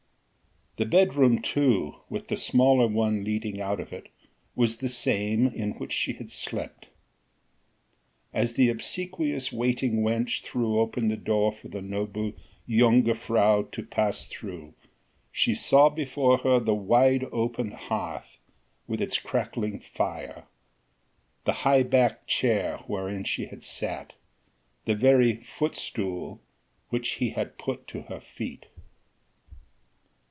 [0.77, 4.07] The bedroom too, with the smaller one leading out of it,
[4.55, 6.87] was the same in which she had slept.
[8.33, 12.31] As the obsequious waiting wench threw open the door for the noble
[12.69, 14.73] jongejuffrouw to pass through
[15.31, 18.37] she saw before her the wide open hearth
[18.87, 20.45] with its crackling fire,
[21.43, 24.13] the high backed chair wherein she had sat,
[24.85, 26.39] the very footstool
[26.89, 28.67] which he had put to her feet.